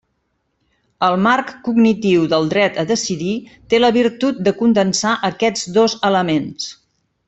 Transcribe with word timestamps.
El 1.07 1.17
marc 1.25 1.51
cognitiu 1.67 2.25
del 2.33 2.49
dret 2.55 2.81
a 2.83 2.87
decidir 2.93 3.37
té 3.75 3.83
la 3.85 3.95
virtut 4.01 4.43
de 4.49 4.57
condensar 4.65 5.17
aquests 5.33 5.71
dos 5.81 6.01
elements. 6.13 6.73